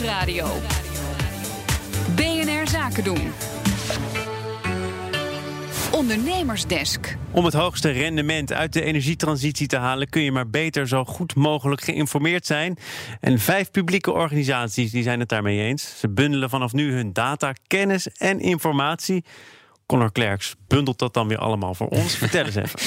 [0.00, 0.46] Nieuwsradio.
[2.14, 3.32] BNR Zaken doen.
[5.92, 7.16] Ondernemersdesk.
[7.30, 11.34] Om het hoogste rendement uit de energietransitie te halen, kun je maar beter zo goed
[11.34, 12.78] mogelijk geïnformeerd zijn.
[13.20, 15.98] En vijf publieke organisaties die zijn het daarmee eens.
[15.98, 19.24] Ze bundelen vanaf nu hun data, kennis en informatie
[19.86, 22.16] Connor Klerks bundelt dat dan weer allemaal voor ons.
[22.26, 22.80] Vertel eens even.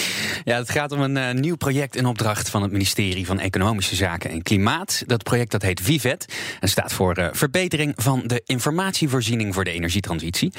[0.43, 3.95] Ja, het gaat om een uh, nieuw project in opdracht van het ministerie van Economische
[3.95, 5.03] Zaken en Klimaat.
[5.05, 9.71] Dat project dat heet Vivet en staat voor uh, verbetering van de informatievoorziening voor de
[9.71, 10.53] energietransitie.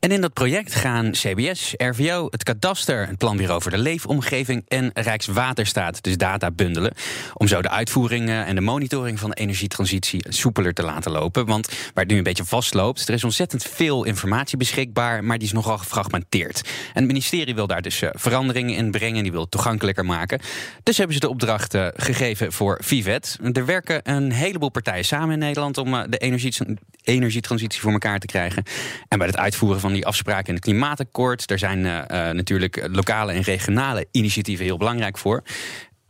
[0.00, 4.90] En in dat project gaan CBS, RVO, het kadaster, het planbureau voor de leefomgeving en
[4.94, 6.94] Rijkswaterstaat dus data bundelen.
[7.34, 11.46] Om zo de uitvoering en de monitoring van de energietransitie soepeler te laten lopen.
[11.46, 15.46] Want waar het nu een beetje vastloopt, er is ontzettend veel informatie beschikbaar, maar die
[15.46, 16.65] is nogal gefragmenteerd.
[16.68, 20.40] En het ministerie wil daar dus uh, veranderingen in brengen, die wil het toegankelijker maken.
[20.82, 23.38] Dus hebben ze de opdracht uh, gegeven voor Vivet.
[23.52, 26.54] Er werken een heleboel partijen samen in Nederland om uh, de energie,
[27.02, 28.62] energietransitie voor elkaar te krijgen.
[29.08, 31.80] En bij het uitvoeren van die afspraken in het klimaatakkoord, daar zijn
[32.36, 35.42] natuurlijk lokale en regionale initiatieven heel belangrijk voor.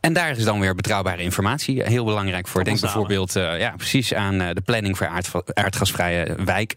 [0.07, 2.63] En daar is dan weer betrouwbare informatie heel belangrijk voor.
[2.63, 6.73] Denk bijvoorbeeld uh, ja, precies aan uh, de planning voor aard, aardgasvrije wijk.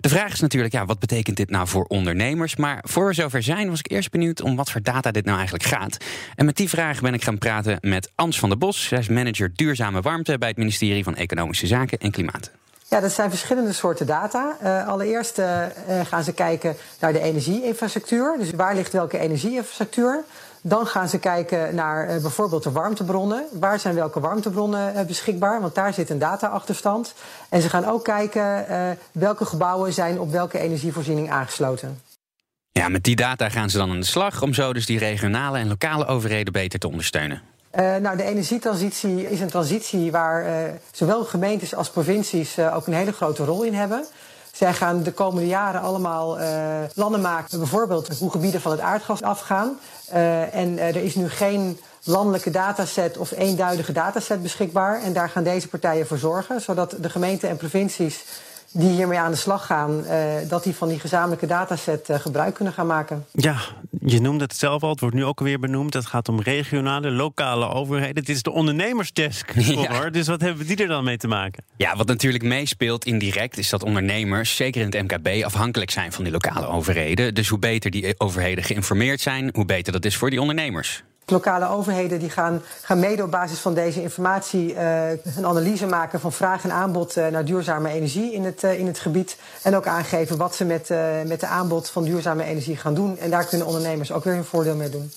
[0.00, 2.56] De vraag is natuurlijk, ja, wat betekent dit nou voor ondernemers?
[2.56, 5.36] Maar voor we zover zijn, was ik eerst benieuwd om wat voor data dit nou
[5.36, 5.96] eigenlijk gaat.
[6.34, 8.86] En met die vraag ben ik gaan praten met Ans van der Bos.
[8.86, 12.50] Zij is manager duurzame warmte bij het ministerie van Economische Zaken en Klimaat.
[12.88, 14.56] Ja, dat zijn verschillende soorten data.
[14.62, 15.62] Uh, allereerst uh,
[16.04, 18.36] gaan ze kijken naar de energieinfrastructuur.
[18.38, 20.24] Dus waar ligt welke energieinfrastructuur?
[20.62, 23.44] Dan gaan ze kijken naar bijvoorbeeld de warmtebronnen.
[23.52, 25.60] Waar zijn welke warmtebronnen beschikbaar?
[25.60, 27.14] Want daar zit een data-achterstand.
[27.48, 28.66] En ze gaan ook kijken
[29.12, 32.00] welke gebouwen zijn op welke energievoorziening aangesloten.
[32.72, 35.58] Ja, met die data gaan ze dan aan de slag om zo dus die regionale
[35.58, 37.42] en lokale overheden beter te ondersteunen.
[37.80, 40.50] Uh, nou, de energietransitie is een transitie waar uh,
[40.90, 44.04] zowel gemeentes als provincies uh, ook een hele grote rol in hebben.
[44.52, 46.38] Zij gaan de komende jaren allemaal
[46.94, 49.78] plannen maken, bijvoorbeeld hoe gebieden van het aardgas afgaan.
[50.52, 55.02] en er is nu geen landelijke dataset of eenduidige dataset beschikbaar.
[55.02, 58.24] En daar gaan deze partijen voor zorgen, zodat de gemeenten en provincies
[58.70, 60.04] die hiermee aan de slag gaan,
[60.48, 63.26] dat die van die gezamenlijke dataset gebruik kunnen gaan maken.
[63.30, 63.56] Ja,
[64.12, 65.94] je noemde het zelf al, het wordt nu ook alweer benoemd.
[65.94, 68.16] Het gaat om regionale, lokale overheden.
[68.16, 70.10] Het is de ondernemersdesk, ja.
[70.10, 71.64] Dus wat hebben die er dan mee te maken?
[71.76, 76.24] Ja, wat natuurlijk meespeelt indirect is dat ondernemers, zeker in het MKB, afhankelijk zijn van
[76.24, 77.34] die lokale overheden.
[77.34, 81.02] Dus hoe beter die overheden geïnformeerd zijn, hoe beter dat is voor die ondernemers.
[81.32, 86.20] Lokale overheden die gaan, gaan mede op basis van deze informatie uh, een analyse maken
[86.20, 89.36] van vraag en aanbod uh, naar duurzame energie in het, uh, in het gebied.
[89.62, 90.88] En ook aangeven wat ze met,
[91.26, 93.18] met de aanbod van duurzame energie gaan doen.
[93.18, 95.12] En daar kunnen ondernemers ook weer hun voordeel mee doen.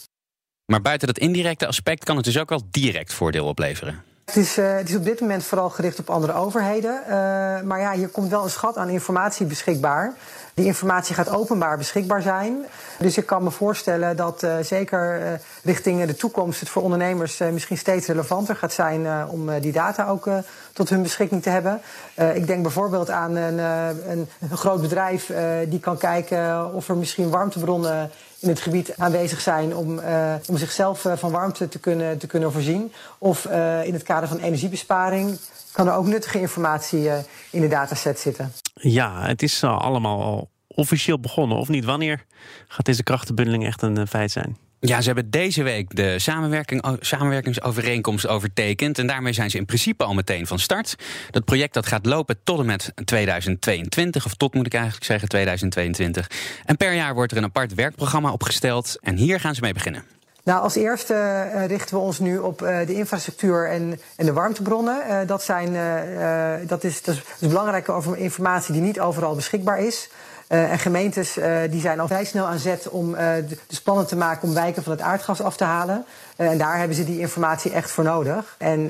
[0.65, 4.03] Maar buiten dat indirecte aspect kan het dus ook wel direct voordeel opleveren.
[4.25, 7.01] Het is, het is, op dit moment vooral gericht op andere overheden.
[7.07, 7.13] Uh,
[7.61, 10.13] maar ja, hier komt wel een schat aan informatie beschikbaar.
[10.59, 12.65] Die informatie gaat openbaar beschikbaar zijn.
[12.97, 15.21] Dus ik kan me voorstellen dat uh, zeker
[15.63, 20.29] richting de toekomst het voor ondernemers misschien steeds relevanter gaat zijn om die data ook
[20.73, 21.81] tot hun beschikking te hebben.
[22.33, 23.57] ik denk bijvoorbeeld aan een,
[24.09, 25.31] een, groot bedrijf
[25.67, 29.99] die kan kijken of er misschien warmtebronnen in het gebied aanwezig zijn om,
[30.47, 32.93] om zichzelf van warmte te kunnen, te kunnen voorzien.
[33.17, 33.45] Of
[33.83, 35.37] in het kader van energiebesparing
[35.71, 37.09] kan er ook nuttige informatie
[37.49, 38.53] in de dataset zitten.
[38.81, 41.85] Ja, het is allemaal al officieel begonnen, of niet?
[41.85, 42.25] Wanneer
[42.67, 44.57] gaat deze krachtenbundeling echt een feit zijn?
[44.81, 48.99] Ja, ze hebben deze week de samenwerking, samenwerkingsovereenkomst overtekend.
[48.99, 50.95] En daarmee zijn ze in principe al meteen van start.
[51.31, 54.25] Dat project dat gaat lopen tot en met 2022.
[54.25, 56.27] Of tot moet ik eigenlijk zeggen 2022.
[56.65, 58.97] En per jaar wordt er een apart werkprogramma opgesteld.
[59.01, 60.18] En hier gaan ze mee beginnen.
[60.49, 65.01] Nou, als eerste uh, richten we ons nu op uh, de infrastructuur en, de warmtebronnen.
[65.09, 65.77] Uh, dat, zijn,
[66.67, 70.09] dat, is, dat is belangrijke informatie die niet overal beschikbaar is.
[70.47, 71.37] En gemeentes
[71.69, 73.15] die zijn al vrij snel aan zet om
[73.67, 76.05] dus plannen te maken om wijken van het aardgas af te halen.
[76.35, 78.55] en daar hebben ze die informatie echt voor nodig.
[78.57, 78.85] En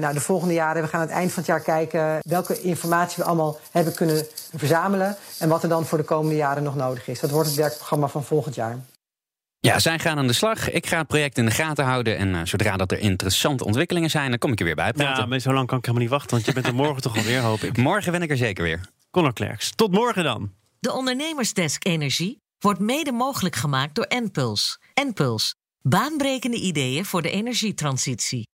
[0.00, 3.16] nou, de volgende jaren, we gaan aan het eind van het jaar kijken welke informatie
[3.16, 4.26] we allemaal hebben kunnen
[4.56, 5.16] verzamelen.
[5.38, 7.20] En wat er dan voor de komende jaren nog nodig is.
[7.20, 8.78] Dat wordt het werkprogramma van volgend jaar.
[9.64, 10.70] Ja, zij gaan aan de slag.
[10.70, 12.16] Ik ga het project in de gaten houden.
[12.18, 15.22] En uh, zodra dat er interessante ontwikkelingen zijn, dan kom ik er weer bij praten.
[15.22, 17.16] Ja, maar zo lang kan ik helemaal niet wachten, want je bent er morgen toch
[17.16, 17.76] alweer, hoop ik.
[17.76, 18.80] Morgen ben ik er zeker weer.
[19.10, 20.52] Connor Klerks, tot morgen dan.
[20.78, 24.78] De Ondernemersdesk Energie wordt mede mogelijk gemaakt door Enpuls.
[24.94, 28.46] Enpuls, baanbrekende ideeën voor de energietransitie.